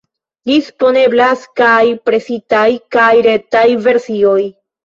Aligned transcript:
Disponeblas 0.51 1.43
kaj 1.61 1.83
presitaj 2.11 2.65
kaj 2.97 3.13
retaj 3.31 3.67
versioj. 3.89 4.39